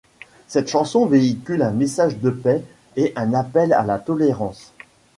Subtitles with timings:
[0.47, 2.63] Cette chanson véhicule un message de paix
[2.95, 4.73] et un appel à la tolérance.